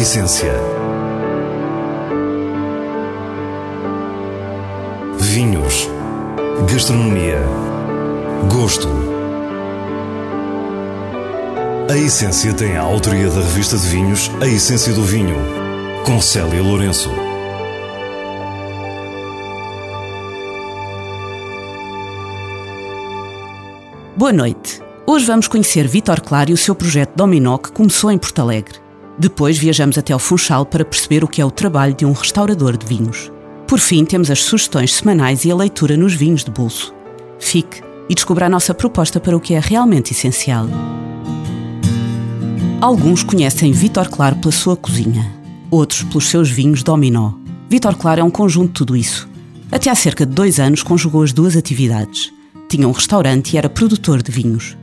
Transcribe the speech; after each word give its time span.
essência. 0.00 0.50
Vinhos. 5.18 5.90
Gastronomia. 6.72 7.38
Gosto. 8.50 8.88
A 11.90 11.98
Essência 11.98 12.54
tem 12.54 12.78
a 12.78 12.80
autoria 12.80 13.28
da 13.28 13.42
revista 13.42 13.76
de 13.76 13.86
vinhos 13.88 14.30
A 14.40 14.46
Essência 14.46 14.94
do 14.94 15.02
Vinho, 15.02 15.36
com 16.06 16.18
Célia 16.18 16.62
Lourenço. 16.62 17.10
Boa 24.16 24.32
noite. 24.32 24.80
Hoje 25.06 25.26
vamos 25.26 25.46
conhecer 25.46 25.86
Vítor 25.86 26.22
Claro 26.22 26.50
e 26.50 26.54
o 26.54 26.56
seu 26.56 26.74
projeto 26.74 27.12
Dominó 27.14 27.58
que 27.58 27.70
começou 27.70 28.10
em 28.10 28.16
Porto 28.16 28.40
Alegre. 28.40 28.79
Depois 29.20 29.58
viajamos 29.58 29.98
até 29.98 30.14
ao 30.14 30.18
Funchal 30.18 30.64
para 30.64 30.82
perceber 30.82 31.22
o 31.22 31.28
que 31.28 31.42
é 31.42 31.44
o 31.44 31.50
trabalho 31.50 31.92
de 31.92 32.06
um 32.06 32.12
restaurador 32.12 32.74
de 32.74 32.86
vinhos. 32.86 33.30
Por 33.68 33.78
fim, 33.78 34.02
temos 34.02 34.30
as 34.30 34.42
sugestões 34.42 34.94
semanais 34.94 35.44
e 35.44 35.50
a 35.50 35.54
leitura 35.54 35.94
nos 35.94 36.14
vinhos 36.14 36.42
de 36.42 36.50
bolso. 36.50 36.94
Fique 37.38 37.82
e 38.08 38.14
descubra 38.14 38.46
a 38.46 38.48
nossa 38.48 38.72
proposta 38.72 39.20
para 39.20 39.36
o 39.36 39.40
que 39.40 39.52
é 39.52 39.60
realmente 39.60 40.12
essencial. 40.12 40.66
Alguns 42.80 43.22
conhecem 43.22 43.72
Vítor 43.72 44.08
Claro 44.08 44.36
pela 44.36 44.52
sua 44.52 44.74
cozinha, 44.74 45.30
outros 45.70 46.02
pelos 46.04 46.26
seus 46.26 46.48
vinhos 46.48 46.82
Dominó. 46.82 47.34
Vítor 47.68 47.96
Claro 47.96 48.22
é 48.22 48.24
um 48.24 48.30
conjunto 48.30 48.68
de 48.68 48.74
tudo 48.74 48.96
isso. 48.96 49.28
Até 49.70 49.90
há 49.90 49.94
cerca 49.94 50.24
de 50.24 50.32
dois 50.32 50.58
anos 50.58 50.82
conjugou 50.82 51.22
as 51.22 51.34
duas 51.34 51.58
atividades. 51.58 52.32
Tinha 52.70 52.88
um 52.88 52.92
restaurante 52.92 53.52
e 53.52 53.58
era 53.58 53.68
produtor 53.68 54.22
de 54.22 54.32
vinhos. 54.32 54.79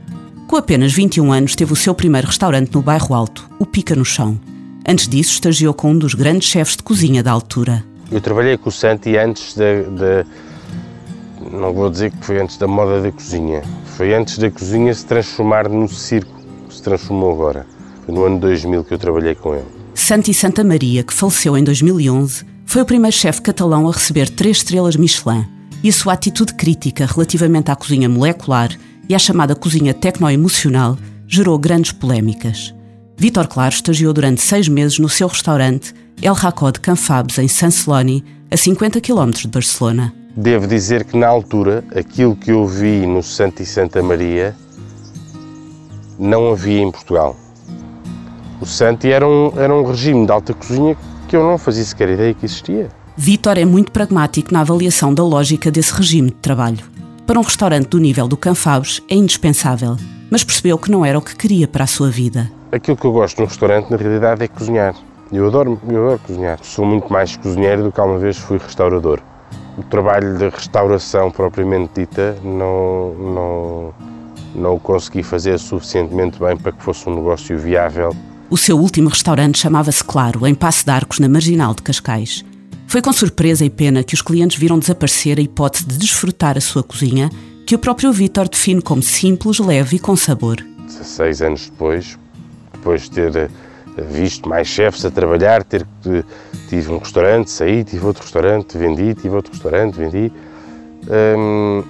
Com 0.48 0.56
apenas 0.56 0.94
21 0.94 1.30
anos, 1.30 1.54
teve 1.54 1.74
o 1.74 1.76
seu 1.76 1.94
primeiro 1.94 2.26
restaurante 2.26 2.72
no 2.72 2.80
bairro 2.80 3.14
Alto, 3.14 3.46
o 3.58 3.66
Pica 3.66 3.94
no 3.94 4.02
Chão. 4.02 4.40
Antes 4.88 5.06
disso, 5.06 5.32
estagiou 5.32 5.74
com 5.74 5.90
um 5.90 5.98
dos 5.98 6.14
grandes 6.14 6.48
chefes 6.48 6.74
de 6.74 6.82
cozinha 6.82 7.22
da 7.22 7.30
altura. 7.30 7.84
Eu 8.10 8.18
trabalhei 8.18 8.56
com 8.56 8.70
o 8.70 8.72
Santi 8.72 9.14
antes 9.18 9.54
da, 9.54 10.24
Não 11.52 11.74
vou 11.74 11.90
dizer 11.90 12.10
que 12.12 12.24
foi 12.24 12.40
antes 12.40 12.56
da 12.56 12.66
moda 12.66 13.02
da 13.02 13.12
cozinha. 13.12 13.62
Foi 13.98 14.14
antes 14.14 14.38
da 14.38 14.50
cozinha 14.50 14.94
se 14.94 15.04
transformar 15.04 15.68
no 15.68 15.86
circo 15.86 16.32
que 16.66 16.74
se 16.74 16.82
transformou 16.82 17.30
agora. 17.30 17.66
Foi 18.06 18.14
no 18.14 18.24
ano 18.24 18.40
2000 18.40 18.84
que 18.84 18.94
eu 18.94 18.98
trabalhei 18.98 19.34
com 19.34 19.54
ele. 19.54 19.66
Santi 19.94 20.32
Santa 20.32 20.64
Maria, 20.64 21.02
que 21.02 21.12
faleceu 21.12 21.58
em 21.58 21.62
2011, 21.62 22.46
foi 22.64 22.80
o 22.80 22.86
primeiro 22.86 23.14
chefe 23.14 23.42
catalão 23.42 23.86
a 23.86 23.92
receber 23.92 24.30
três 24.30 24.56
estrelas 24.56 24.96
Michelin. 24.96 25.46
E 25.84 25.90
a 25.90 25.92
sua 25.92 26.14
atitude 26.14 26.54
crítica 26.54 27.04
relativamente 27.04 27.70
à 27.70 27.76
cozinha 27.76 28.08
molecular 28.08 28.70
e 29.08 29.14
a 29.14 29.18
chamada 29.18 29.56
cozinha 29.56 29.94
tecno-emocional 29.94 30.98
gerou 31.26 31.58
grandes 31.58 31.92
polémicas. 31.92 32.74
Vítor 33.16 33.48
Claro 33.48 33.74
estagiou 33.74 34.12
durante 34.12 34.40
seis 34.40 34.68
meses 34.68 34.98
no 34.98 35.08
seu 35.08 35.26
restaurante 35.26 35.94
El 36.22 36.34
Racó 36.34 36.70
de 36.70 36.80
Canfabes, 36.80 37.38
em 37.38 37.48
San 37.48 37.70
Celoni, 37.70 38.24
a 38.50 38.56
50 38.56 39.00
km 39.00 39.30
de 39.30 39.48
Barcelona. 39.48 40.12
Devo 40.36 40.66
dizer 40.66 41.04
que 41.04 41.16
na 41.16 41.26
altura, 41.26 41.84
aquilo 41.94 42.36
que 42.36 42.50
eu 42.50 42.66
vi 42.66 43.06
no 43.06 43.22
Santo 43.22 43.62
e 43.62 43.66
Santa 43.66 44.02
Maria 44.02 44.54
não 46.18 46.52
havia 46.52 46.80
em 46.80 46.90
Portugal. 46.90 47.36
O 48.60 48.66
Santi 48.66 49.10
era 49.10 49.26
um, 49.26 49.52
era 49.56 49.74
um 49.74 49.84
regime 49.84 50.26
de 50.26 50.32
alta 50.32 50.52
cozinha 50.52 50.96
que 51.28 51.36
eu 51.36 51.44
não 51.44 51.58
fazia 51.58 51.84
sequer 51.84 52.10
ideia 52.10 52.34
que 52.34 52.44
existia. 52.44 52.88
Vítor 53.16 53.58
é 53.58 53.64
muito 53.64 53.92
pragmático 53.92 54.52
na 54.52 54.60
avaliação 54.60 55.12
da 55.12 55.24
lógica 55.24 55.70
desse 55.70 55.92
regime 55.92 56.30
de 56.30 56.36
trabalho 56.36 56.97
para 57.28 57.38
um 57.38 57.42
restaurante 57.42 57.88
do 57.88 57.98
nível 57.98 58.26
do 58.26 58.38
Canfabres 58.38 59.02
é 59.06 59.14
indispensável, 59.14 59.98
mas 60.30 60.42
percebeu 60.42 60.78
que 60.78 60.90
não 60.90 61.04
era 61.04 61.18
o 61.18 61.20
que 61.20 61.36
queria 61.36 61.68
para 61.68 61.84
a 61.84 61.86
sua 61.86 62.08
vida. 62.08 62.50
Aquilo 62.72 62.96
que 62.96 63.04
eu 63.04 63.12
gosto 63.12 63.38
num 63.40 63.46
restaurante, 63.46 63.90
na 63.90 63.98
realidade, 63.98 64.42
é 64.44 64.48
cozinhar. 64.48 64.94
Eu 65.30 65.46
adoro, 65.46 65.78
eu 65.90 66.04
adoro 66.06 66.20
cozinhar. 66.20 66.58
Sou 66.62 66.86
muito 66.86 67.12
mais 67.12 67.36
cozinheiro 67.36 67.82
do 67.82 67.92
que 67.92 68.00
alguma 68.00 68.18
vez 68.18 68.38
fui 68.38 68.56
restaurador. 68.56 69.20
O 69.76 69.82
trabalho 69.82 70.38
de 70.38 70.48
restauração 70.48 71.30
propriamente 71.30 72.00
dita 72.00 72.34
não, 72.42 73.12
não, 73.12 73.94
não 74.54 74.74
o 74.76 74.80
consegui 74.80 75.22
fazer 75.22 75.58
suficientemente 75.58 76.38
bem 76.38 76.56
para 76.56 76.72
que 76.72 76.82
fosse 76.82 77.06
um 77.10 77.14
negócio 77.14 77.58
viável. 77.58 78.16
O 78.48 78.56
seu 78.56 78.78
último 78.78 79.10
restaurante 79.10 79.58
chamava-se 79.58 80.02
Claro, 80.02 80.46
em 80.46 80.54
Passo 80.54 80.82
de 80.82 80.90
Arcos, 80.90 81.18
na 81.18 81.28
Marginal 81.28 81.74
de 81.74 81.82
Cascais. 81.82 82.42
Foi 82.88 83.02
com 83.02 83.12
surpresa 83.12 83.66
e 83.66 83.68
pena 83.70 84.02
que 84.02 84.14
os 84.14 84.22
clientes 84.22 84.58
viram 84.58 84.78
desaparecer 84.78 85.38
a 85.38 85.42
hipótese 85.42 85.84
de 85.84 85.98
desfrutar 85.98 86.56
a 86.56 86.60
sua 86.60 86.82
cozinha, 86.82 87.28
que 87.66 87.74
o 87.74 87.78
próprio 87.78 88.10
Vítor 88.10 88.48
define 88.48 88.80
como 88.80 89.02
simples, 89.02 89.58
leve 89.58 89.96
e 89.96 89.98
com 89.98 90.16
sabor. 90.16 90.56
16 90.86 91.42
anos 91.42 91.68
depois, 91.68 92.18
depois 92.72 93.02
de 93.02 93.10
ter 93.10 93.36
eh, 93.36 93.50
visto 94.10 94.48
mais 94.48 94.68
chefes 94.68 95.04
a 95.04 95.10
trabalhar, 95.10 95.62
ter 95.64 95.86
tive 96.70 96.90
um 96.90 96.96
restaurante, 96.96 97.50
saí, 97.50 97.84
tive 97.84 98.06
outro 98.06 98.22
restaurante, 98.22 98.78
vendi, 98.78 99.14
tive 99.14 99.36
outro 99.36 99.52
restaurante, 99.52 99.94
vendi. 99.94 100.32
Hum, 101.36 101.84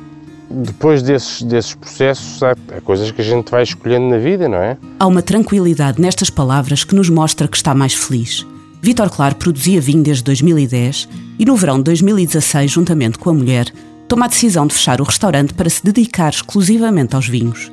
depois 0.50 1.00
desses, 1.00 1.42
desses 1.42 1.76
processos, 1.76 2.42
há, 2.42 2.56
há 2.76 2.80
coisas 2.80 3.12
que 3.12 3.20
a 3.20 3.24
gente 3.24 3.52
vai 3.52 3.62
escolhendo 3.62 4.08
na 4.08 4.18
vida, 4.18 4.48
não 4.48 4.58
é? 4.58 4.76
Há 4.98 5.06
uma 5.06 5.22
tranquilidade 5.22 6.00
nestas 6.02 6.28
palavras 6.28 6.82
que 6.82 6.96
nos 6.96 7.08
mostra 7.08 7.46
que 7.46 7.56
está 7.56 7.72
mais 7.72 7.94
feliz. 7.94 8.44
Vítor 8.80 9.10
Claro 9.10 9.34
produzia 9.34 9.80
vinho 9.80 10.02
desde 10.02 10.22
2010 10.22 11.08
e 11.38 11.44
no 11.44 11.56
verão 11.56 11.78
de 11.78 11.84
2016, 11.84 12.70
juntamente 12.70 13.18
com 13.18 13.30
a 13.30 13.34
mulher, 13.34 13.72
toma 14.06 14.26
a 14.26 14.28
decisão 14.28 14.66
de 14.66 14.74
fechar 14.74 15.00
o 15.00 15.04
restaurante 15.04 15.52
para 15.52 15.68
se 15.68 15.84
dedicar 15.84 16.30
exclusivamente 16.30 17.16
aos 17.16 17.28
vinhos. 17.28 17.72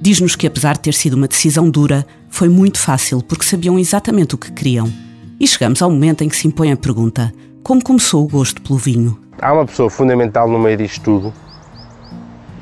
Diz-nos 0.00 0.36
que, 0.36 0.46
apesar 0.46 0.74
de 0.74 0.80
ter 0.80 0.94
sido 0.94 1.14
uma 1.14 1.28
decisão 1.28 1.70
dura, 1.70 2.06
foi 2.28 2.48
muito 2.48 2.78
fácil 2.78 3.22
porque 3.22 3.44
sabiam 3.44 3.78
exatamente 3.78 4.34
o 4.34 4.38
que 4.38 4.52
queriam. 4.52 4.92
E 5.40 5.46
chegamos 5.46 5.80
ao 5.80 5.90
momento 5.90 6.22
em 6.22 6.28
que 6.28 6.36
se 6.36 6.46
impõe 6.46 6.70
a 6.70 6.76
pergunta: 6.76 7.32
como 7.62 7.82
começou 7.82 8.24
o 8.24 8.28
gosto 8.28 8.60
pelo 8.60 8.78
vinho? 8.78 9.18
Há 9.40 9.52
uma 9.52 9.64
pessoa 9.64 9.88
fundamental 9.88 10.48
no 10.48 10.58
meio 10.58 10.76
disto 10.76 11.02
tudo. 11.02 11.34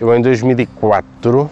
Eu, 0.00 0.14
em 0.14 0.22
2004, 0.22 1.50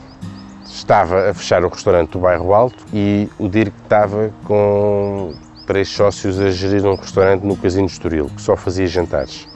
estava 0.67 1.31
a 1.31 1.35
fechar 1.35 1.65
o 1.65 1.69
restaurante 1.69 2.11
do 2.13 2.21
Bairro 2.21 2.55
Alto 2.55 2.85
e 2.95 3.29
o 3.39 3.49
Dirk 3.49 3.73
estava 3.83 4.33
com 4.45 5.35
três 5.69 5.91
sócios 5.91 6.41
a 6.41 6.51
gerir 6.51 6.87
um 6.87 6.95
restaurante 6.95 7.43
no 7.43 7.55
Casino 7.55 7.87
Estoril, 7.87 8.31
que 8.35 8.41
só 8.41 8.57
fazia 8.57 8.87
jantares. 8.87 9.47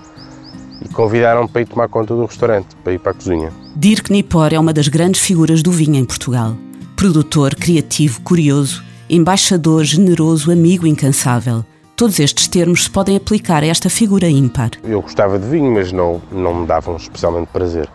E 0.82 0.88
convidaram-me 0.90 1.48
para 1.48 1.62
ir 1.62 1.66
tomar 1.66 1.88
conta 1.88 2.14
do 2.14 2.26
restaurante, 2.26 2.76
para 2.84 2.92
ir 2.92 2.98
para 2.98 3.12
a 3.12 3.14
cozinha. 3.14 3.50
Dirk 3.74 4.12
Nipor 4.12 4.52
é 4.52 4.58
uma 4.60 4.74
das 4.74 4.88
grandes 4.88 5.22
figuras 5.22 5.62
do 5.62 5.72
vinho 5.72 5.96
em 5.96 6.04
Portugal. 6.04 6.54
Produtor, 6.94 7.54
criativo, 7.54 8.20
curioso, 8.20 8.84
embaixador, 9.08 9.84
generoso, 9.84 10.52
amigo 10.52 10.86
incansável. 10.86 11.64
Todos 11.96 12.20
estes 12.20 12.46
termos 12.46 12.84
se 12.84 12.90
podem 12.90 13.16
aplicar 13.16 13.62
a 13.62 13.66
esta 13.66 13.88
figura 13.88 14.28
ímpar. 14.28 14.72
Eu 14.84 15.00
gostava 15.00 15.38
de 15.38 15.48
vinho, 15.48 15.72
mas 15.72 15.92
não, 15.92 16.20
não 16.30 16.54
me 16.54 16.66
davam 16.66 16.96
especialmente 16.96 17.48
prazer. 17.48 17.88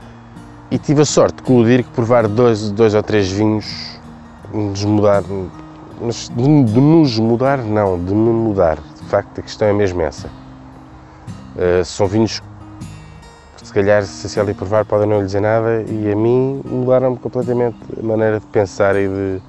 E 0.72 0.80
tive 0.80 1.02
a 1.02 1.06
sorte 1.06 1.44
com 1.44 1.58
o 1.58 1.66
Dirk 1.66 1.88
provar 1.92 2.28
dois, 2.28 2.72
dois 2.72 2.96
ou 2.96 3.04
três 3.04 3.30
vinhos, 3.30 3.66
desmudar, 4.74 5.24
mas 6.02 6.30
de, 6.30 6.64
de, 6.64 6.80
nos 6.80 7.18
mudar, 7.20 7.58
não, 7.60 8.04
de 8.04 8.14
me 8.14 8.30
mudar. 8.30 8.78
De 8.78 9.10
facto, 9.10 9.40
a 9.40 9.42
questão 9.42 9.68
é 9.68 9.74
mesmo 9.74 10.02
essa. 10.02 10.28
Uh, 11.56 11.84
são 11.84 12.08
vinhos 12.08 12.40
que, 13.58 13.68
se 13.68 13.74
calhar, 13.74 14.04
se 14.04 14.28
a 14.28 14.30
Célia 14.30 14.54
provar, 14.54 14.86
podem 14.86 15.08
não 15.08 15.20
lhe 15.20 15.26
dizer 15.26 15.42
nada 15.42 15.84
e 15.88 16.12
a 16.12 16.16
mim 16.16 16.62
mudaram-me 16.66 17.18
completamente 17.18 17.78
a 18.00 18.04
maneira 18.04 18.40
de 18.40 18.46
pensar 18.48 18.96
e 18.96 19.08
de, 19.08 19.42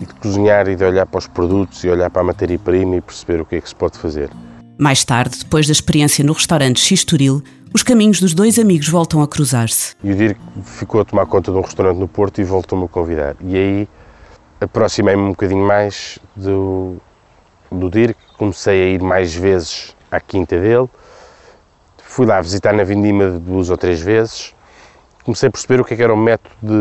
e 0.00 0.06
de 0.06 0.14
cozinhar 0.14 0.68
e 0.68 0.74
de 0.74 0.84
olhar 0.84 1.06
para 1.06 1.18
os 1.18 1.26
produtos 1.26 1.84
e 1.84 1.88
olhar 1.88 2.10
para 2.10 2.22
a 2.22 2.24
matéria-prima 2.24 2.96
e 2.96 3.00
perceber 3.00 3.40
o 3.40 3.44
que 3.44 3.56
é 3.56 3.60
que 3.60 3.68
se 3.68 3.74
pode 3.74 3.98
fazer. 3.98 4.30
Mais 4.76 5.04
tarde, 5.04 5.38
depois 5.38 5.66
da 5.66 5.72
experiência 5.72 6.24
no 6.24 6.32
restaurante 6.32 6.80
X 6.80 7.04
Turil, 7.04 7.42
os 7.72 7.82
caminhos 7.82 8.20
dos 8.20 8.34
dois 8.34 8.58
amigos 8.58 8.88
voltam 8.88 9.22
a 9.22 9.28
cruzar-se. 9.28 9.94
E 10.02 10.10
o 10.10 10.16
Dirk 10.16 10.40
ficou 10.64 11.00
a 11.00 11.04
tomar 11.04 11.26
conta 11.26 11.52
de 11.52 11.58
um 11.58 11.60
restaurante 11.60 11.98
no 11.98 12.08
Porto 12.08 12.40
e 12.40 12.44
voltou-me 12.44 12.84
a 12.86 12.88
convidar. 12.88 13.36
E 13.40 13.56
aí 13.56 13.88
aproximei-me 14.64 15.22
um 15.22 15.30
bocadinho 15.30 15.64
mais 15.64 16.18
do, 16.34 16.96
do 17.70 17.90
Dirk, 17.90 18.18
comecei 18.36 18.82
a 18.82 18.86
ir 18.94 19.02
mais 19.02 19.34
vezes 19.34 19.94
à 20.10 20.20
quinta 20.20 20.58
dele, 20.58 20.88
fui 21.98 22.26
lá 22.26 22.40
visitar 22.40 22.72
na 22.72 22.84
Vindima 22.84 23.30
duas 23.30 23.70
ou 23.70 23.76
três 23.76 24.00
vezes, 24.00 24.54
comecei 25.24 25.48
a 25.48 25.52
perceber 25.52 25.80
o 25.80 25.84
que, 25.84 25.94
é 25.94 25.96
que 25.96 26.02
era 26.02 26.12
o 26.12 26.16
método 26.16 26.54
de... 26.62 26.72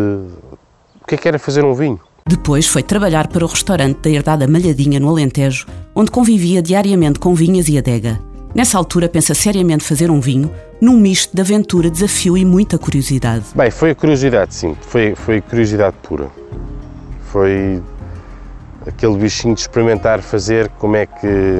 o 1.01 1.07
que, 1.07 1.15
é 1.15 1.17
que 1.17 1.27
era 1.27 1.39
fazer 1.39 1.63
um 1.63 1.73
vinho. 1.73 1.99
Depois 2.25 2.67
foi 2.67 2.81
trabalhar 2.81 3.27
para 3.27 3.43
o 3.43 3.47
restaurante 3.47 3.97
da 3.97 4.09
Herdada 4.09 4.47
Malhadinha, 4.47 4.99
no 4.99 5.09
Alentejo, 5.09 5.67
onde 5.93 6.09
convivia 6.09 6.61
diariamente 6.61 7.19
com 7.19 7.33
vinhas 7.33 7.67
e 7.67 7.77
adega. 7.77 8.19
Nessa 8.55 8.77
altura 8.77 9.09
pensa 9.09 9.33
seriamente 9.33 9.83
fazer 9.83 10.09
um 10.11 10.21
vinho, 10.21 10.49
num 10.79 10.97
misto 10.97 11.35
de 11.35 11.41
aventura, 11.41 11.89
desafio 11.89 12.37
e 12.37 12.45
muita 12.45 12.77
curiosidade. 12.77 13.45
Bem, 13.55 13.71
foi 13.71 13.89
a 13.91 13.95
curiosidade, 13.95 14.53
sim, 14.53 14.77
foi, 14.79 15.15
foi 15.15 15.41
curiosidade 15.41 15.95
pura 16.03 16.29
foi 17.33 17.81
aquele 18.85 19.17
bichinho 19.17 19.55
de 19.55 19.61
experimentar 19.61 20.21
fazer 20.21 20.69
como 20.77 20.95
é 20.95 21.07
que 21.07 21.57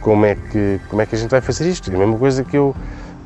como 0.00 0.24
é 0.24 0.36
que 0.36 0.80
como 0.88 1.02
é 1.02 1.06
que 1.06 1.16
a 1.16 1.18
gente 1.18 1.30
vai 1.30 1.40
fazer 1.40 1.68
isto. 1.68 1.92
A 1.92 1.98
mesma 1.98 2.16
coisa 2.16 2.44
que 2.44 2.56
eu 2.56 2.72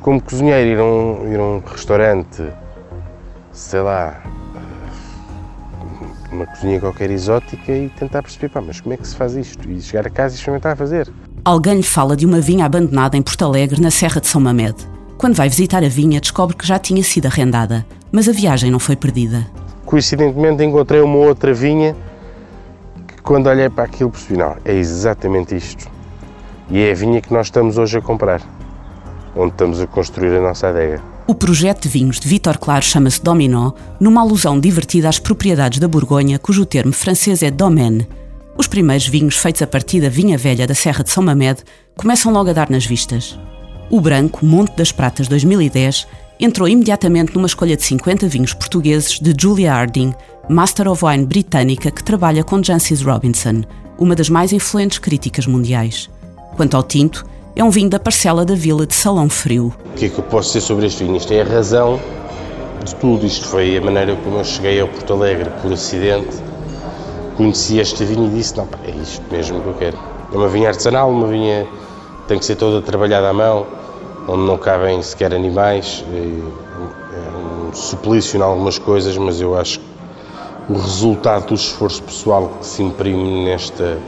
como 0.00 0.22
cozinheiro 0.22 0.70
ir 0.70 0.78
a 0.78 0.84
um, 0.84 1.30
ir 1.30 1.38
a 1.38 1.42
um 1.42 1.62
restaurante, 1.66 2.42
sei 3.52 3.80
lá, 3.82 4.22
uma 6.32 6.46
cozinha 6.46 6.80
qualquer 6.80 7.10
exótica 7.10 7.72
e 7.72 7.90
tentar 7.90 8.22
perceber, 8.22 8.48
pá, 8.48 8.62
mas 8.62 8.80
como 8.80 8.94
é 8.94 8.96
que 8.96 9.06
se 9.06 9.14
faz 9.14 9.36
isto? 9.36 9.70
E 9.70 9.82
chegar 9.82 10.06
a 10.06 10.10
casa 10.10 10.34
e 10.34 10.38
experimentar 10.38 10.72
a 10.72 10.76
fazer. 10.76 11.12
Alguém 11.44 11.74
lhe 11.74 11.82
fala 11.82 12.16
de 12.16 12.24
uma 12.24 12.40
vinha 12.40 12.64
abandonada 12.64 13.18
em 13.18 13.22
Porto 13.22 13.44
Alegre, 13.44 13.82
na 13.82 13.90
Serra 13.90 14.18
de 14.18 14.28
São 14.28 14.40
Mamed. 14.40 14.76
Quando 15.18 15.34
vai 15.34 15.50
visitar 15.50 15.84
a 15.84 15.88
vinha, 15.88 16.18
descobre 16.22 16.56
que 16.56 16.66
já 16.66 16.78
tinha 16.78 17.02
sido 17.02 17.26
arrendada, 17.26 17.84
mas 18.10 18.26
a 18.26 18.32
viagem 18.32 18.70
não 18.70 18.78
foi 18.78 18.96
perdida. 18.96 19.46
Coincidentemente 19.90 20.62
encontrei 20.62 21.00
uma 21.00 21.16
outra 21.16 21.52
vinha 21.52 21.96
que 23.08 23.20
quando 23.22 23.48
olhei 23.48 23.68
para 23.68 23.82
aquilo 23.82 24.08
percebi, 24.08 24.38
não, 24.38 24.56
é 24.64 24.72
exatamente 24.72 25.56
isto. 25.56 25.90
E 26.70 26.80
é 26.80 26.92
a 26.92 26.94
vinha 26.94 27.20
que 27.20 27.32
nós 27.32 27.48
estamos 27.48 27.76
hoje 27.76 27.98
a 27.98 28.00
comprar, 28.00 28.40
onde 29.34 29.50
estamos 29.50 29.80
a 29.80 29.88
construir 29.88 30.36
a 30.36 30.40
nossa 30.40 30.68
adega. 30.68 31.02
O 31.26 31.34
projeto 31.34 31.82
de 31.82 31.88
vinhos 31.88 32.20
de 32.20 32.28
Vítor 32.28 32.58
Claro 32.58 32.84
chama-se 32.84 33.20
Dominó, 33.20 33.72
numa 33.98 34.20
alusão 34.20 34.60
divertida 34.60 35.08
às 35.08 35.18
propriedades 35.18 35.80
da 35.80 35.88
Borgonha, 35.88 36.38
cujo 36.38 36.64
termo 36.64 36.92
francês 36.92 37.42
é 37.42 37.50
domaine. 37.50 38.06
Os 38.56 38.68
primeiros 38.68 39.08
vinhos 39.08 39.38
feitos 39.38 39.60
a 39.60 39.66
partir 39.66 40.00
da 40.00 40.08
vinha 40.08 40.38
velha 40.38 40.68
da 40.68 40.74
Serra 40.74 41.02
de 41.02 41.10
São 41.10 41.24
Mamed 41.24 41.64
começam 41.96 42.32
logo 42.32 42.50
a 42.50 42.52
dar 42.52 42.70
nas 42.70 42.86
vistas. 42.86 43.36
O 43.90 44.00
branco 44.00 44.46
Monte 44.46 44.76
das 44.76 44.92
Pratas 44.92 45.26
2010 45.26 46.06
entrou 46.40 46.66
imediatamente 46.66 47.34
numa 47.34 47.46
escolha 47.46 47.76
de 47.76 47.84
50 47.84 48.26
vinhos 48.26 48.54
portugueses 48.54 49.20
de 49.20 49.34
Julia 49.38 49.74
Harding, 49.74 50.14
Master 50.48 50.88
of 50.88 51.04
Wine 51.04 51.26
britânica 51.26 51.90
que 51.90 52.02
trabalha 52.02 52.42
com 52.42 52.62
Jancis 52.62 53.02
Robinson, 53.02 53.62
uma 53.98 54.16
das 54.16 54.30
mais 54.30 54.52
influentes 54.52 54.98
críticas 54.98 55.46
mundiais. 55.46 56.08
Quanto 56.56 56.76
ao 56.76 56.82
tinto, 56.82 57.26
é 57.54 57.62
um 57.62 57.70
vinho 57.70 57.90
da 57.90 58.00
parcela 58.00 58.44
da 58.44 58.54
vila 58.54 58.86
de 58.86 58.94
Salão 58.94 59.28
Frio. 59.28 59.74
O 59.84 59.94
que 59.94 60.06
é 60.06 60.08
que 60.08 60.18
eu 60.18 60.24
posso 60.24 60.48
dizer 60.48 60.62
sobre 60.62 60.86
este 60.86 61.04
vinho? 61.04 61.16
Isto 61.16 61.34
é 61.34 61.42
a 61.42 61.44
razão 61.44 62.00
de 62.84 62.94
tudo. 62.94 63.26
Isto 63.26 63.46
foi 63.46 63.76
a 63.76 63.80
maneira 63.80 64.16
como 64.16 64.38
eu 64.38 64.44
cheguei 64.44 64.80
ao 64.80 64.88
Porto 64.88 65.12
Alegre 65.12 65.50
por 65.60 65.72
acidente. 65.72 66.36
Conheci 67.36 67.78
este 67.78 68.04
vinho 68.04 68.26
e 68.26 68.30
disse: 68.30 68.56
não, 68.56 68.66
é 68.84 68.90
isto 68.90 69.22
mesmo 69.30 69.60
que 69.60 69.68
eu 69.68 69.74
quero. 69.74 69.98
É 70.32 70.36
uma 70.36 70.48
vinha 70.48 70.68
artesanal, 70.68 71.10
uma 71.10 71.26
vinha 71.26 71.66
tem 72.26 72.38
que 72.38 72.44
ser 72.44 72.56
toda 72.56 72.80
trabalhada 72.80 73.28
à 73.28 73.32
mão, 73.32 73.66
onde 74.30 74.44
não 74.44 74.56
cabem 74.56 75.02
sequer 75.02 75.34
animais. 75.34 76.04
É 76.12 77.68
um 77.68 77.72
suplício 77.72 78.38
em 78.38 78.42
algumas 78.42 78.78
coisas, 78.78 79.16
mas 79.16 79.40
eu 79.40 79.58
acho 79.58 79.80
que 79.80 79.86
o 80.68 80.78
resultado 80.78 81.48
do 81.48 81.54
esforço 81.54 82.02
pessoal 82.02 82.48
que 82.60 82.66
se 82.66 82.82
imprime 82.82 83.44
nesta 83.44 83.98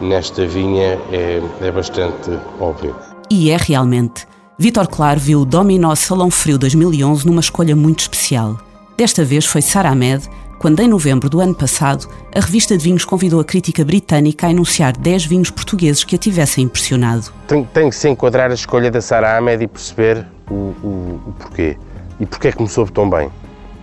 nesta 0.00 0.46
vinha 0.46 0.98
é, 1.12 1.42
é 1.60 1.70
bastante 1.70 2.38
óbvio. 2.58 2.96
E 3.30 3.50
é 3.50 3.56
realmente. 3.56 4.26
Vítor 4.58 4.88
Claro 4.88 5.20
viu 5.20 5.40
o 5.40 5.44
Dominó 5.44 5.94
Salão 5.94 6.30
Frio 6.30 6.58
2011 6.58 7.26
numa 7.26 7.40
escolha 7.40 7.76
muito 7.76 8.00
especial. 8.00 8.58
Desta 8.96 9.24
vez 9.24 9.44
foi 9.44 9.62
Sara 9.62 9.90
Ahmed, 9.90 10.28
quando 10.60 10.80
em 10.80 10.88
novembro 10.88 11.30
do 11.30 11.40
ano 11.40 11.54
passado 11.54 12.06
a 12.34 12.38
revista 12.38 12.76
de 12.76 12.84
vinhos 12.84 13.02
convidou 13.02 13.40
a 13.40 13.44
crítica 13.44 13.82
britânica 13.82 14.46
a 14.46 14.50
enunciar 14.50 14.94
10 14.94 15.24
vinhos 15.24 15.50
portugueses 15.50 16.04
que 16.04 16.14
a 16.14 16.18
tivessem 16.18 16.64
impressionado. 16.64 17.32
Tem, 17.48 17.64
tem 17.64 17.88
que 17.88 17.96
se 17.96 18.10
enquadrar 18.10 18.50
a 18.50 18.54
escolha 18.54 18.90
da 18.90 19.00
Sara 19.00 19.38
Ahmed 19.38 19.64
e 19.64 19.66
perceber 19.66 20.26
o, 20.50 20.54
o, 20.54 21.20
o 21.28 21.34
porquê. 21.38 21.78
E 22.20 22.26
porquê 22.26 22.48
é 22.48 22.52
que 22.52 22.60
me 22.60 22.68
soube 22.68 22.92
tão 22.92 23.08
bem. 23.08 23.30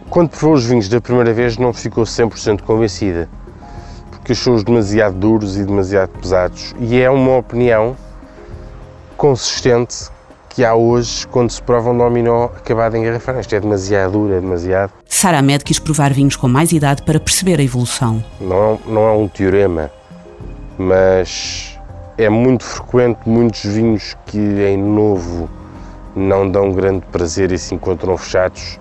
Quando 0.07 0.29
provou 0.29 0.53
os 0.53 0.67
vinhos 0.67 0.87
da 0.87 1.01
primeira 1.01 1.33
vez 1.33 1.57
não 1.57 1.73
ficou 1.73 2.03
100% 2.03 2.61
convencida 2.61 3.27
que 4.23 4.33
achou-os 4.33 4.63
demasiado 4.63 5.15
duros 5.15 5.57
e 5.57 5.63
demasiado 5.63 6.09
pesados. 6.19 6.75
E 6.79 6.99
é 6.99 7.09
uma 7.09 7.37
opinião 7.37 7.97
consistente 9.15 10.09
que 10.57 10.65
há 10.65 10.73
hoje 10.73 11.27
quando 11.27 11.51
se 11.51 11.61
prova 11.61 11.91
um 11.91 11.97
dominó 11.99 12.45
acabado 12.45 12.95
em 12.95 13.03
garrafa. 13.03 13.39
Isto 13.39 13.53
é 13.53 13.59
demasiado 13.59 14.13
duro, 14.13 14.33
é 14.33 14.41
demasiado. 14.41 14.91
Sara 15.05 15.37
Ahmed 15.37 15.63
quis 15.63 15.77
provar 15.77 16.11
vinhos 16.11 16.35
com 16.35 16.47
mais 16.47 16.71
idade 16.71 17.03
para 17.03 17.19
perceber 17.19 17.59
a 17.59 17.63
evolução. 17.63 18.23
Não, 18.41 18.73
é 18.73 18.79
não 18.87 19.07
é 19.07 19.11
um 19.11 19.27
teorema, 19.27 19.91
mas 20.75 21.79
é 22.17 22.27
muito 22.27 22.63
frequente 22.63 23.19
muitos 23.27 23.65
vinhos 23.65 24.17
que 24.25 24.39
em 24.39 24.79
novo 24.79 25.47
não 26.15 26.49
dão 26.49 26.71
grande 26.71 27.05
prazer 27.11 27.51
e 27.51 27.59
se 27.59 27.75
encontram 27.75 28.17
fechados, 28.17 28.79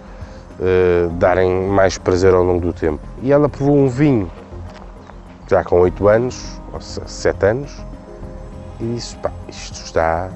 uh, 0.59 1.11
darem 1.17 1.69
mais 1.69 1.99
prazer 1.99 2.33
ao 2.33 2.43
longo 2.43 2.61
do 2.61 2.73
tempo. 2.73 3.01
E 3.21 3.31
ela 3.31 3.51
provou 3.51 3.77
um 3.77 3.87
vinho 3.87 4.33
já 5.47 5.63
com 5.63 5.79
8 5.81 6.09
anos, 6.09 6.59
ou 6.73 6.81
7 6.81 7.45
anos, 7.45 7.85
e 8.81 8.95
disse, 8.95 9.15
pá, 9.17 9.31
isto 9.47 9.85
está, 9.85 10.31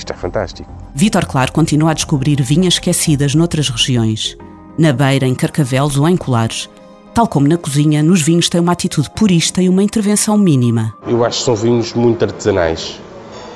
isto 0.00 0.12
é 0.12 0.16
fantástico. 0.16 0.70
Vítor 0.94 1.26
Claro 1.26 1.52
continua 1.52 1.92
a 1.92 1.94
descobrir 1.94 2.42
vinhas 2.42 2.74
esquecidas 2.74 3.34
noutras 3.34 3.68
regiões, 3.68 4.36
na 4.76 4.92
beira, 4.92 5.26
em 5.26 5.34
Carcavelos 5.34 5.96
ou 5.96 6.08
em 6.08 6.16
Colares. 6.16 6.68
Tal 7.14 7.26
como 7.26 7.48
na 7.48 7.56
cozinha, 7.56 8.02
nos 8.02 8.22
vinhos 8.22 8.48
tem 8.48 8.60
uma 8.60 8.72
atitude 8.72 9.10
purista 9.10 9.60
e 9.60 9.68
uma 9.68 9.82
intervenção 9.82 10.38
mínima. 10.38 10.94
Eu 11.06 11.24
acho 11.24 11.38
que 11.38 11.44
são 11.44 11.56
vinhos 11.56 11.92
muito 11.92 12.24
artesanais. 12.24 13.00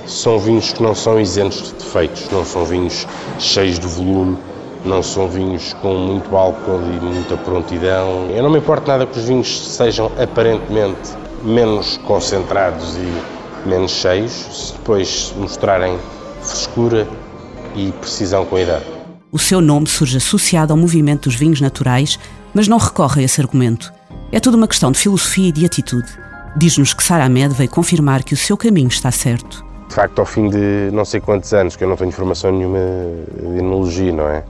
São 0.07 0.39
vinhos 0.39 0.73
que 0.73 0.83
não 0.83 0.95
são 0.95 1.19
isentos 1.19 1.63
de 1.63 1.73
defeitos, 1.75 2.29
não 2.31 2.45
são 2.45 2.65
vinhos 2.65 3.07
cheios 3.39 3.79
de 3.79 3.87
volume, 3.87 4.37
não 4.85 5.03
são 5.03 5.29
vinhos 5.29 5.73
com 5.75 5.95
muito 5.95 6.37
álcool 6.37 6.81
e 6.83 7.03
muita 7.03 7.37
prontidão. 7.39 8.29
Eu 8.29 8.43
não 8.43 8.51
me 8.51 8.59
importo 8.59 8.87
nada 8.87 9.07
que 9.07 9.19
os 9.19 9.25
vinhos 9.25 9.77
sejam 9.77 10.13
aparentemente 10.21 11.11
menos 11.43 11.97
concentrados 11.99 12.97
e 12.97 13.69
menos 13.69 13.93
cheios, 13.93 14.33
se 14.33 14.73
depois 14.75 15.33
mostrarem 15.39 15.99
frescura 16.45 17.09
e 17.75 17.91
precisão 17.93 18.45
com 18.45 18.57
a 18.57 18.61
idade. 18.61 18.85
O 19.33 19.39
seu 19.39 19.61
nome 19.61 19.89
surge 19.89 20.17
associado 20.17 20.73
ao 20.73 20.77
movimento 20.77 21.29
dos 21.29 21.35
vinhos 21.35 21.61
naturais, 21.61 22.19
mas 22.53 22.69
não 22.69 22.79
recorre 22.79 23.23
a 23.23 23.25
esse 23.25 23.41
argumento. 23.41 23.93
É 24.31 24.39
tudo 24.39 24.57
uma 24.57 24.69
questão 24.69 24.93
de 24.93 24.99
filosofia 24.99 25.49
e 25.49 25.53
de 25.53 25.67
atitude. 25.67 26.07
Diz-nos 26.57 26.95
que 26.95 27.03
Sara 27.03 27.25
Ahmed 27.25 27.53
veio 27.55 27.69
confirmar 27.69 28.23
que 28.23 28.35
o 28.35 28.37
seu 28.37 28.57
caminho 28.57 28.89
está 28.89 29.11
certo. 29.11 29.65
De 29.89 29.95
facto, 29.95 30.19
ao 30.19 30.27
fim 30.27 30.49
de 30.49 30.91
não 30.93 31.05
sei 31.05 31.21
quantos 31.21 31.53
anos, 31.53 31.75
que 31.75 31.83
eu 31.83 31.89
não 31.89 31.97
tenho 31.97 32.13
formação 32.13 32.53
nenhuma 32.53 32.79
de 33.41 33.59
enologia, 33.59 34.13
não 34.13 34.29
é? 34.29 34.45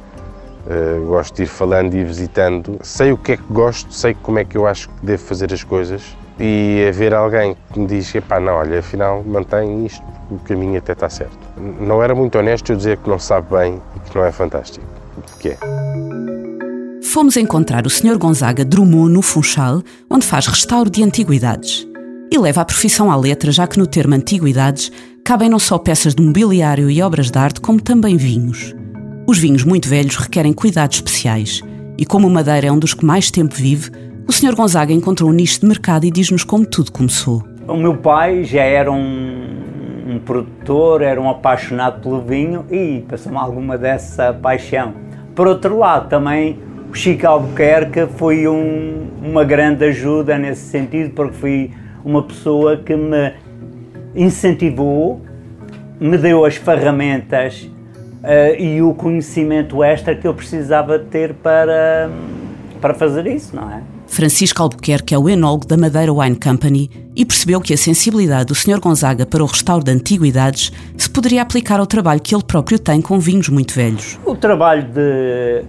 Uh, 0.66 1.06
gosto 1.06 1.36
de 1.36 1.42
ir 1.42 1.46
falando 1.46 1.94
e 1.94 2.04
visitando. 2.04 2.78
Sei 2.82 3.12
o 3.12 3.16
que 3.16 3.32
é 3.32 3.36
que 3.36 3.42
gosto, 3.50 3.92
sei 3.92 4.14
como 4.22 4.38
é 4.38 4.44
que 4.44 4.56
eu 4.56 4.66
acho 4.66 4.88
que 4.88 5.06
devo 5.06 5.22
fazer 5.22 5.52
as 5.52 5.62
coisas 5.62 6.02
e 6.38 6.86
haver 6.88 7.14
alguém 7.14 7.56
que 7.72 7.80
me 7.80 7.86
diz: 7.86 8.12
pá, 8.28 8.40
não, 8.40 8.54
olha, 8.54 8.80
afinal 8.80 9.22
mantém 9.24 9.86
isto, 9.86 10.02
o 10.30 10.38
caminho 10.38 10.78
até 10.78 10.92
está 10.92 11.08
certo. 11.08 11.38
Não 11.80 12.02
era 12.02 12.14
muito 12.14 12.38
honesto 12.38 12.72
eu 12.72 12.76
dizer 12.76 12.98
que 12.98 13.08
não 13.08 13.18
sabe 13.18 13.54
bem 13.54 13.80
e 13.96 14.00
que 14.10 14.16
não 14.16 14.24
é 14.24 14.32
fantástico, 14.32 14.86
porque 15.22 15.50
é. 15.50 15.58
Fomos 17.02 17.36
encontrar 17.36 17.86
o 17.86 17.90
Sr. 17.90 18.18
Gonzaga 18.18 18.64
Drummond 18.64 19.12
no 19.12 19.22
Funchal, 19.22 19.82
onde 20.10 20.26
faz 20.26 20.46
restauro 20.46 20.90
de 20.90 21.02
antiguidades. 21.04 21.86
E 22.32 22.38
leva 22.38 22.62
a 22.62 22.64
profissão 22.64 23.08
à 23.08 23.16
letra, 23.16 23.52
já 23.52 23.68
que 23.68 23.78
no 23.78 23.86
termo 23.86 24.14
antiguidades 24.14 24.90
cabem 25.24 25.48
não 25.48 25.60
só 25.60 25.78
peças 25.78 26.14
de 26.14 26.22
mobiliário 26.22 26.90
e 26.90 27.00
obras 27.00 27.30
de 27.30 27.38
arte, 27.38 27.60
como 27.60 27.80
também 27.80 28.16
vinhos. 28.16 28.74
Os 29.28 29.38
vinhos 29.38 29.62
muito 29.62 29.88
velhos 29.88 30.16
requerem 30.16 30.52
cuidados 30.52 30.96
especiais 30.96 31.62
e, 31.96 32.04
como 32.04 32.26
o 32.26 32.30
Madeira 32.30 32.66
é 32.66 32.72
um 32.72 32.78
dos 32.78 32.94
que 32.94 33.04
mais 33.04 33.30
tempo 33.30 33.54
vive, 33.54 33.90
o 34.26 34.32
Sr. 34.32 34.54
Gonzaga 34.54 34.92
encontrou 34.92 35.30
um 35.30 35.32
nicho 35.32 35.60
de 35.60 35.66
mercado 35.66 36.04
e 36.04 36.10
diz-nos 36.10 36.44
como 36.44 36.64
tudo 36.66 36.90
começou. 36.90 37.44
O 37.66 37.76
meu 37.76 37.96
pai 37.96 38.44
já 38.44 38.62
era 38.62 38.90
um, 38.90 39.44
um 40.06 40.18
produtor, 40.18 41.02
era 41.02 41.20
um 41.20 41.28
apaixonado 41.28 42.00
pelo 42.02 42.20
vinho 42.20 42.64
e 42.70 43.04
passou-me 43.08 43.38
alguma 43.38 43.76
dessa 43.76 44.32
paixão. 44.32 44.94
Por 45.34 45.46
outro 45.46 45.78
lado, 45.78 46.08
também 46.08 46.58
o 46.90 46.94
Chico 46.94 47.26
Albuquerque 47.26 48.06
foi 48.16 48.46
um, 48.46 49.08
uma 49.22 49.44
grande 49.44 49.84
ajuda 49.84 50.38
nesse 50.38 50.62
sentido, 50.62 51.10
porque 51.10 51.34
foi 51.34 51.70
uma 52.04 52.22
pessoa 52.22 52.76
que 52.76 52.94
me 52.94 53.32
incentivou, 54.14 55.20
me 55.98 56.16
deu 56.16 56.44
as 56.44 56.56
ferramentas 56.56 57.62
uh, 58.22 58.60
e 58.60 58.80
o 58.80 58.94
conhecimento 58.94 59.82
extra 59.82 60.14
que 60.14 60.26
eu 60.26 60.34
precisava 60.34 60.98
ter 60.98 61.34
para, 61.34 62.10
para 62.80 62.94
fazer 62.94 63.26
isso, 63.26 63.56
não 63.56 63.70
é? 63.70 63.93
Francisco 64.14 64.62
Albuquerque 64.62 65.12
é 65.12 65.18
o 65.18 65.28
enólogo 65.28 65.66
da 65.66 65.76
Madeira 65.76 66.12
Wine 66.12 66.36
Company 66.36 66.88
e 67.16 67.26
percebeu 67.26 67.60
que 67.60 67.74
a 67.74 67.76
sensibilidade 67.76 68.44
do 68.44 68.54
Sr. 68.54 68.78
Gonzaga 68.78 69.26
para 69.26 69.42
o 69.42 69.46
restauro 69.46 69.82
de 69.82 69.90
antiguidades 69.90 70.70
se 70.96 71.10
poderia 71.10 71.42
aplicar 71.42 71.80
ao 71.80 71.86
trabalho 71.86 72.20
que 72.20 72.32
ele 72.32 72.44
próprio 72.44 72.78
tem 72.78 73.02
com 73.02 73.18
vinhos 73.18 73.48
muito 73.48 73.74
velhos. 73.74 74.16
O 74.24 74.36
trabalho 74.36 74.84
de, 74.84 75.64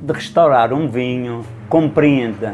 de 0.00 0.10
restaurar 0.10 0.72
um 0.72 0.88
vinho 0.88 1.44
compreende 1.68 2.50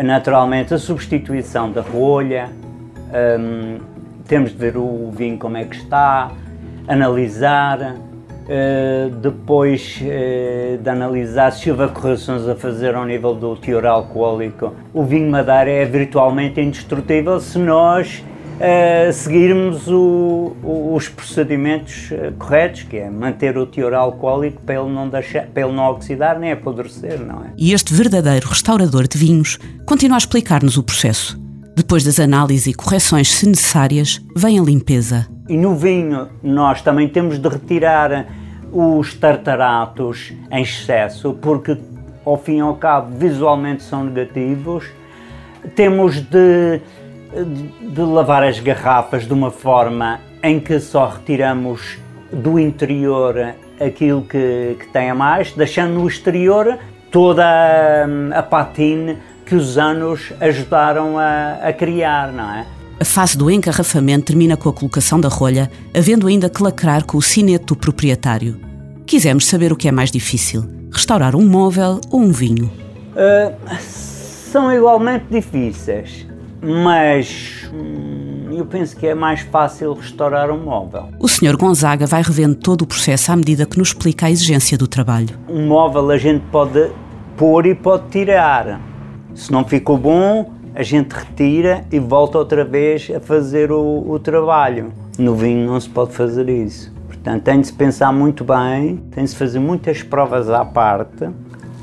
naturalmente 0.00 0.72
a 0.72 0.78
substituição 0.78 1.72
da 1.72 1.80
rolha, 1.80 2.50
um, 3.40 3.78
temos 4.28 4.52
de 4.52 4.58
ver 4.58 4.76
o 4.76 5.10
vinho 5.10 5.36
como 5.36 5.56
é 5.56 5.64
que 5.64 5.74
está, 5.74 6.30
analisar, 6.86 7.96
uh, 8.52 9.10
depois 9.16 10.00
uh, 10.02 10.78
de 10.78 10.90
analisar 10.90 11.50
se 11.52 11.70
houve 11.70 11.88
correções 11.88 12.46
a 12.46 12.54
fazer 12.54 12.94
ao 12.94 13.06
nível 13.06 13.34
do 13.34 13.56
teor 13.56 13.86
alcoólico. 13.86 14.74
O 14.92 15.02
vinho 15.02 15.30
Madeira 15.30 15.70
é 15.70 15.84
virtualmente 15.84 16.60
indestrutível 16.60 17.40
se 17.40 17.58
nós 17.58 18.22
uh, 18.56 19.12
seguirmos 19.12 19.88
o, 19.88 20.54
o, 20.62 20.94
os 20.94 21.08
procedimentos 21.08 22.10
corretos, 22.38 22.82
que 22.82 22.98
é 22.98 23.08
manter 23.08 23.56
o 23.56 23.66
teor 23.66 23.94
alcoólico 23.94 24.60
para 24.62 24.80
ele, 24.80 24.90
não 24.90 25.08
deixar, 25.08 25.46
para 25.46 25.64
ele 25.64 25.72
não 25.72 25.90
oxidar 25.90 26.38
nem 26.38 26.52
apodrecer, 26.52 27.18
não 27.20 27.44
é? 27.44 27.52
E 27.56 27.72
este 27.72 27.94
verdadeiro 27.94 28.48
restaurador 28.48 29.08
de 29.08 29.16
vinhos 29.16 29.58
continua 29.86 30.16
a 30.16 30.18
explicar-nos 30.18 30.76
o 30.76 30.82
processo. 30.82 31.40
Depois 31.74 32.04
das 32.04 32.20
análises 32.20 32.66
e 32.66 32.74
correções 32.74 33.32
se 33.32 33.48
necessárias, 33.48 34.20
vem 34.36 34.58
a 34.58 34.62
limpeza. 34.62 35.26
E 35.48 35.56
no 35.56 35.74
vinho 35.74 36.28
nós 36.42 36.82
também 36.82 37.08
temos 37.08 37.38
de 37.38 37.48
retirar 37.48 38.26
os 38.72 39.14
tartaratos 39.14 40.32
em 40.50 40.62
excesso, 40.62 41.34
porque 41.34 41.76
ao 42.24 42.38
fim 42.38 42.56
e 42.56 42.60
ao 42.60 42.74
cabo 42.74 43.14
visualmente 43.16 43.82
são 43.82 44.04
negativos. 44.04 44.86
Temos 45.76 46.20
de, 46.20 46.80
de 47.80 48.00
lavar 48.00 48.42
as 48.42 48.58
garrafas 48.58 49.26
de 49.26 49.32
uma 49.32 49.50
forma 49.50 50.20
em 50.42 50.58
que 50.58 50.80
só 50.80 51.06
retiramos 51.06 51.98
do 52.32 52.58
interior 52.58 53.54
aquilo 53.78 54.22
que, 54.22 54.76
que 54.80 54.88
tem 54.88 55.10
a 55.10 55.14
mais, 55.14 55.52
deixando 55.52 55.94
no 55.94 56.08
exterior 56.08 56.78
toda 57.10 57.44
a, 57.44 58.38
a 58.38 58.42
patine 58.42 59.18
que 59.44 59.54
os 59.54 59.76
anos 59.76 60.32
ajudaram 60.40 61.18
a, 61.18 61.58
a 61.62 61.72
criar, 61.72 62.32
não 62.32 62.54
é? 62.54 62.66
A 63.02 63.04
fase 63.04 63.36
do 63.36 63.50
engarrafamento 63.50 64.26
termina 64.26 64.56
com 64.56 64.68
a 64.68 64.72
colocação 64.72 65.20
da 65.20 65.26
rolha, 65.26 65.68
havendo 65.92 66.28
ainda 66.28 66.48
que 66.48 66.62
lacrar 66.62 67.04
com 67.04 67.18
o 67.18 67.20
sinete 67.20 67.64
do 67.64 67.74
proprietário. 67.74 68.60
Quisemos 69.04 69.44
saber 69.44 69.72
o 69.72 69.76
que 69.76 69.88
é 69.88 69.90
mais 69.90 70.08
difícil: 70.08 70.64
restaurar 70.88 71.34
um 71.34 71.44
móvel 71.44 72.00
ou 72.12 72.20
um 72.20 72.30
vinho? 72.30 72.70
Uh, 73.16 73.76
são 73.80 74.72
igualmente 74.72 75.24
difíceis, 75.28 76.24
mas 76.62 77.68
hum, 77.74 78.50
eu 78.52 78.64
penso 78.66 78.96
que 78.96 79.08
é 79.08 79.16
mais 79.16 79.40
fácil 79.40 79.94
restaurar 79.94 80.48
um 80.52 80.62
móvel. 80.62 81.08
O 81.18 81.26
Sr. 81.26 81.56
Gonzaga 81.56 82.06
vai 82.06 82.22
revendo 82.22 82.54
todo 82.54 82.82
o 82.82 82.86
processo 82.86 83.32
à 83.32 83.36
medida 83.36 83.66
que 83.66 83.78
nos 83.78 83.88
explica 83.88 84.26
a 84.26 84.30
exigência 84.30 84.78
do 84.78 84.86
trabalho. 84.86 85.36
Um 85.48 85.66
móvel 85.66 86.08
a 86.08 86.18
gente 86.18 86.44
pode 86.52 86.88
pôr 87.36 87.66
e 87.66 87.74
pode 87.74 88.10
tirar. 88.10 88.80
Se 89.34 89.50
não 89.50 89.64
ficou 89.64 89.98
bom, 89.98 90.61
a 90.74 90.82
gente 90.82 91.12
retira 91.12 91.84
e 91.90 91.98
volta 91.98 92.38
outra 92.38 92.64
vez 92.64 93.10
a 93.14 93.20
fazer 93.20 93.70
o, 93.70 94.04
o 94.08 94.18
trabalho. 94.18 94.92
No 95.18 95.34
vinho 95.34 95.66
não 95.66 95.78
se 95.78 95.88
pode 95.88 96.12
fazer 96.12 96.48
isso. 96.48 96.92
Portanto, 97.06 97.42
tem 97.42 97.60
de 97.60 97.66
se 97.66 97.72
pensar 97.72 98.12
muito 98.12 98.42
bem, 98.44 98.96
tem 99.10 99.24
de 99.24 99.30
se 99.30 99.36
fazer 99.36 99.58
muitas 99.58 100.02
provas 100.02 100.48
à 100.50 100.64
parte, 100.64 101.28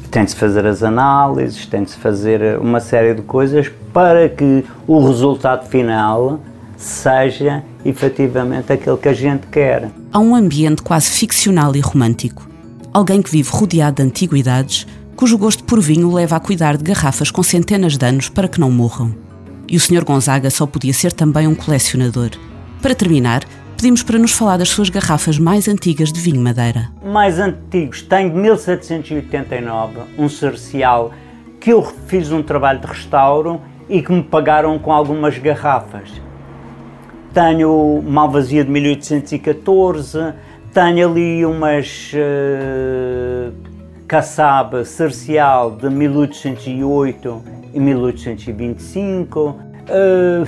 tem 0.10 0.26
de 0.26 0.32
se 0.32 0.36
fazer 0.36 0.66
as 0.66 0.82
análises, 0.84 1.66
tem 1.66 1.84
de 1.84 1.92
se 1.92 1.98
fazer 1.98 2.58
uma 2.60 2.80
série 2.80 3.14
de 3.14 3.22
coisas 3.22 3.72
para 3.94 4.28
que 4.28 4.66
o 4.88 5.06
resultado 5.06 5.68
final 5.68 6.40
seja 6.76 7.64
efetivamente 7.86 8.74
aquele 8.74 8.98
que 8.98 9.10
a 9.10 9.14
gente 9.14 9.48
quer. 9.48 9.90
Há 10.12 10.20
um 10.20 10.34
ambiente 10.34 10.82
quase 10.82 11.10
ficcional 11.12 11.76
e 11.76 11.80
romântico. 11.80 12.50
Alguém 12.92 13.22
que 13.22 13.30
vive 13.30 13.50
rodeado 13.52 13.98
de 13.98 14.10
antiguidades 14.10 14.88
cujo 15.20 15.38
gosto 15.38 15.66
por 15.66 15.82
vinho 15.82 16.14
leva 16.14 16.38
a 16.38 16.40
cuidar 16.40 16.78
de 16.78 16.84
garrafas 16.86 17.30
com 17.30 17.44
centenas 17.44 17.98
de 17.98 18.06
anos 18.06 18.30
para 18.30 18.48
que 18.48 18.58
não 18.58 18.72
morram. 18.72 19.14
E 19.68 19.76
o 19.76 19.80
Sr. 19.80 20.06
Gonzaga 20.06 20.50
só 20.50 20.66
podia 20.66 20.94
ser 20.94 21.12
também 21.12 21.46
um 21.46 21.54
colecionador. 21.54 22.30
Para 22.82 22.96
terminar, 22.96 23.44
pedimos 23.76 24.02
para 24.02 24.18
nos 24.18 24.32
falar 24.32 24.56
das 24.56 24.70
suas 24.70 24.90
garrafas 24.90 25.38
mais 25.38 25.68
antigas 25.68 26.14
de 26.14 26.22
vinho 26.22 26.40
Madeira. 26.40 26.90
Mais 27.04 27.38
antigos, 27.38 28.02
tenho 28.02 28.30
de 28.30 28.38
1789, 28.38 30.00
um 30.18 30.30
cercial 30.30 31.12
que 31.60 31.74
eu 31.74 31.84
fiz 32.08 32.32
um 32.32 32.42
trabalho 32.42 32.80
de 32.80 32.88
restauro 32.88 33.60
e 33.90 34.02
que 34.02 34.14
me 34.14 34.24
pagaram 34.24 34.80
com 34.80 34.94
algumas 34.94 35.38
garrafas. 35.38 36.10
Tenho 37.34 38.02
Malvasia 38.08 38.64
de 38.64 38.72
1814, 38.72 40.34
tenho 40.72 41.10
ali 41.10 41.46
umas 41.46 42.14
uh, 42.14 43.69
Kassab 44.10 44.84
Cercial 44.86 45.70
de 45.70 45.88
1808 45.88 47.44
e 47.76 47.80
1825. 47.80 49.40
Uh, 49.40 49.56
eh, 49.88 50.44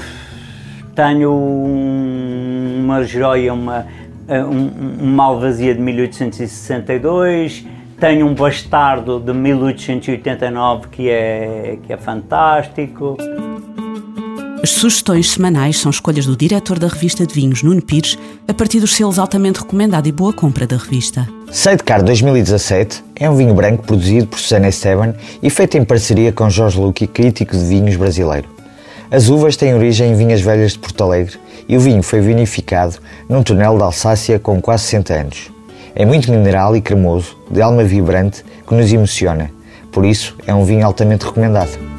tenho 0.96 1.32
uma 1.32 3.04
joia, 3.04 3.54
uma, 3.54 3.86
eh, 4.28 4.44
um, 4.44 4.68
uma 5.00 5.26
alvazia 5.26 5.76
de 5.76 5.80
1862. 5.80 7.64
Tenho 8.00 8.26
um 8.26 8.34
bastardo 8.34 9.20
de 9.20 9.32
1889 9.32 10.88
que 10.88 11.08
é, 11.08 11.78
que 11.84 11.94
é 11.94 11.98
fantástico. 11.98 13.16
As 14.64 14.70
sugestões 14.70 15.32
semanais 15.32 15.80
são 15.80 15.90
escolhas 15.90 16.28
do 16.28 16.38
diretor 16.38 16.78
da 16.78 16.88
revista 16.88 17.26
de 17.26 17.34
vinhos, 17.34 17.64
Nuno 17.64 17.82
Pires, 17.82 18.16
a 18.48 18.54
partir 18.54 18.80
dos 18.80 18.96
selos 18.96 19.18
altamente 19.18 19.60
recomendado 19.60 20.08
e 20.08 20.12
boa 20.12 20.32
compra 20.32 20.68
da 20.68 20.78
revista. 20.78 21.28
Sidecar 21.52 22.04
2017 22.04 23.04
é 23.16 23.28
um 23.28 23.36
vinho 23.36 23.56
branco 23.56 23.82
produzido 23.84 24.28
por 24.28 24.38
Susana 24.38 24.70
Esteban 24.70 25.16
e 25.42 25.50
feito 25.50 25.80
em 25.80 25.84
parceria 25.84 26.32
com 26.32 26.48
Jorge 26.48 26.80
Luque, 26.80 27.08
crítico 27.08 27.58
de 27.58 27.64
vinhos 27.64 27.96
brasileiro. 27.96 28.48
As 29.10 29.30
uvas 29.30 29.58
têm 29.58 29.74
origem 29.74 30.12
em 30.12 30.16
vinhas 30.16 30.42
velhas 30.42 30.74
de 30.74 30.80
Porto 30.80 31.04
Alegre 31.04 31.40
e 31.68 31.76
o 31.76 31.80
vinho 31.80 32.04
foi 32.04 32.22
vinificado 32.22 33.00
num 33.28 33.42
túnel 33.42 33.78
de 33.78 33.84
Alsácia 33.84 34.38
com 34.38 34.62
quase 34.62 34.84
60 34.84 35.14
anos. 35.14 35.52
É 35.96 36.06
muito 36.06 36.30
mineral 36.30 36.76
e 36.76 36.82
cremoso, 36.82 37.36
de 37.50 37.64
alma 37.64 37.84
vibrante, 37.84 38.46
que 38.68 38.76
nos 38.76 38.94
emociona. 38.94 39.50
Por 39.92 40.06
isso, 40.06 40.38
é 40.46 40.54
um 40.54 40.64
vinho 40.64 40.86
altamente 40.86 41.26
recomendado. 41.26 41.91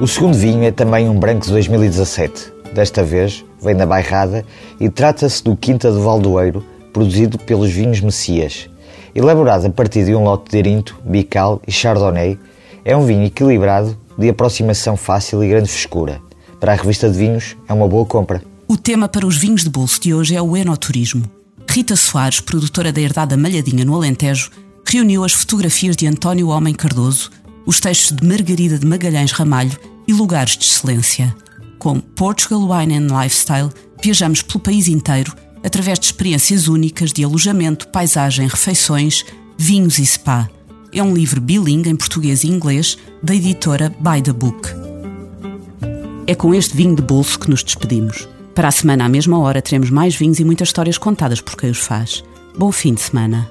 O 0.00 0.06
segundo 0.06 0.34
vinho 0.34 0.64
é 0.64 0.70
também 0.70 1.08
um 1.08 1.18
branco 1.18 1.44
de 1.46 1.52
2017. 1.52 2.52
Desta 2.74 3.04
vez 3.04 3.44
vem 3.62 3.76
da 3.76 3.86
Bairrada 3.86 4.44
e 4.80 4.88
trata-se 4.88 5.44
do 5.44 5.56
Quinta 5.56 5.92
do 5.92 6.02
Valdoeiro, 6.02 6.64
produzido 6.92 7.38
pelos 7.38 7.70
Vinhos 7.70 8.00
Messias. 8.00 8.68
Elaborado 9.14 9.66
a 9.66 9.70
partir 9.70 10.04
de 10.04 10.14
um 10.14 10.24
lote 10.24 10.50
de 10.50 10.58
Erinto, 10.58 10.98
Bical 11.04 11.60
e 11.66 11.70
Chardonnay, 11.70 12.38
é 12.84 12.96
um 12.96 13.04
vinho 13.04 13.24
equilibrado, 13.24 13.96
de 14.18 14.28
aproximação 14.28 14.96
fácil 14.96 15.42
e 15.44 15.48
grande 15.48 15.68
frescura. 15.68 16.20
Para 16.58 16.72
a 16.72 16.76
revista 16.76 17.08
de 17.08 17.18
vinhos, 17.18 17.56
é 17.68 17.72
uma 17.72 17.88
boa 17.88 18.04
compra. 18.04 18.42
O 18.66 18.76
tema 18.76 19.08
para 19.08 19.26
os 19.26 19.36
vinhos 19.36 19.62
de 19.62 19.70
bolso 19.70 20.00
de 20.00 20.14
hoje 20.14 20.34
é 20.34 20.42
o 20.42 20.56
enoturismo. 20.56 21.24
Rita 21.68 21.96
Soares, 21.96 22.40
produtora 22.40 22.92
da 22.92 23.00
Herdada 23.00 23.36
Malhadinha 23.36 23.84
no 23.84 23.94
Alentejo, 23.94 24.50
reuniu 24.86 25.24
as 25.24 25.32
fotografias 25.32 25.96
de 25.96 26.06
António 26.06 26.48
Homem 26.48 26.74
Cardoso, 26.74 27.30
os 27.66 27.80
textos 27.80 28.16
de 28.16 28.26
Margarida 28.26 28.78
de 28.78 28.86
Magalhães 28.86 29.32
Ramalho 29.32 29.78
e 30.06 30.12
lugares 30.12 30.56
de 30.56 30.64
excelência. 30.64 31.34
Com 31.78 32.00
Portugal 32.00 32.68
Wine 32.68 32.96
and 32.96 33.06
Lifestyle, 33.06 33.70
viajamos 34.02 34.42
pelo 34.42 34.60
país 34.60 34.88
inteiro 34.88 35.34
através 35.64 35.98
de 35.98 36.06
experiências 36.06 36.68
únicas 36.68 37.12
de 37.12 37.24
alojamento, 37.24 37.88
paisagem, 37.88 38.46
refeições, 38.48 39.24
vinhos 39.56 39.98
e 39.98 40.06
spa. 40.06 40.48
É 40.92 41.02
um 41.02 41.14
livro 41.14 41.40
bilingue 41.40 41.88
em 41.88 41.96
português 41.96 42.44
e 42.44 42.48
inglês 42.48 42.98
da 43.22 43.34
editora 43.34 43.94
By 44.00 44.20
the 44.22 44.32
Book. 44.32 44.68
É 46.26 46.34
com 46.34 46.54
este 46.54 46.76
vinho 46.76 46.94
de 46.94 47.02
bolso 47.02 47.38
que 47.38 47.50
nos 47.50 47.64
despedimos. 47.64 48.28
Para 48.54 48.68
a 48.68 48.72
semana, 48.72 49.06
à 49.06 49.08
mesma 49.08 49.38
hora, 49.38 49.62
teremos 49.62 49.90
mais 49.90 50.14
vinhos 50.14 50.38
e 50.38 50.44
muitas 50.44 50.68
histórias 50.68 50.98
contadas 50.98 51.40
por 51.40 51.56
quem 51.56 51.70
os 51.70 51.78
faz. 51.78 52.22
Bom 52.56 52.70
fim 52.70 52.94
de 52.94 53.00
semana. 53.00 53.50